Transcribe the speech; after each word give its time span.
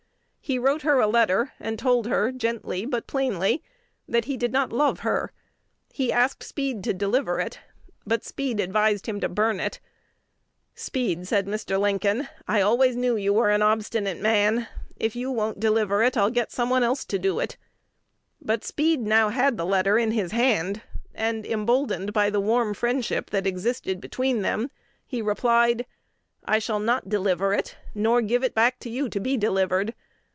He 0.43 0.59
wrote 0.59 0.81
her 0.81 0.99
a 0.99 1.07
letter, 1.07 1.53
and 1.61 1.79
told 1.79 2.07
her 2.07 2.29
gently 2.29 2.85
but 2.85 3.07
plainly 3.07 3.63
that 4.05 4.25
he 4.25 4.35
did 4.35 4.51
not 4.51 4.73
love 4.73 4.99
her. 4.99 5.31
He 5.93 6.11
asked 6.11 6.43
Speed 6.43 6.83
to 6.83 6.93
deliver 6.93 7.39
it; 7.39 7.59
but 8.05 8.25
Speed 8.25 8.59
advised 8.59 9.05
him 9.05 9.21
to 9.21 9.29
burn 9.29 9.61
it. 9.61 9.79
"Speed," 10.75 11.25
said 11.25 11.45
Mr. 11.47 11.79
Lincoln, 11.79 12.27
"I 12.49 12.59
always 12.59 12.97
knew 12.97 13.15
you 13.15 13.31
were 13.31 13.49
an 13.49 13.61
obstinate 13.61 14.19
man. 14.19 14.67
If 14.97 15.15
you 15.15 15.31
won't 15.31 15.61
deliver 15.61 16.03
it, 16.03 16.17
I'll 16.17 16.29
get 16.31 16.51
some 16.51 16.69
one 16.69 16.83
else 16.83 17.05
to 17.05 17.17
do 17.17 17.39
it." 17.39 17.55
But 18.41 18.65
Speed 18.65 19.01
now 19.03 19.29
had 19.29 19.55
the 19.55 19.65
letter 19.65 19.97
in 19.97 20.11
his 20.11 20.33
hand; 20.33 20.81
and, 21.15 21.45
emboldened 21.45 22.11
by 22.11 22.29
the 22.29 22.41
warm 22.41 22.73
friendship 22.73 23.29
that 23.29 23.47
existed 23.47 24.01
between 24.01 24.41
them, 24.41 24.69
replied, 25.13 25.85
"I 26.43 26.59
shall 26.59 26.79
not 26.81 27.07
deliver 27.07 27.53
it, 27.53 27.77
nor 27.95 28.21
give 28.21 28.43
it 28.43 28.55
to 28.81 28.89
you 28.89 29.07
to 29.07 29.19
be 29.21 29.37
delivered. 29.37 29.93